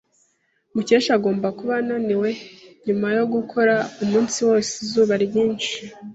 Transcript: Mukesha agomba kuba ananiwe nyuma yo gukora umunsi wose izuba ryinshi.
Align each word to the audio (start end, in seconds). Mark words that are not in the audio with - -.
Mukesha 0.73 1.11
agomba 1.17 1.47
kuba 1.57 1.73
ananiwe 1.81 2.29
nyuma 2.85 3.07
yo 3.17 3.23
gukora 3.33 3.75
umunsi 4.03 4.37
wose 4.49 4.71
izuba 4.83 5.13
ryinshi. 5.25 5.73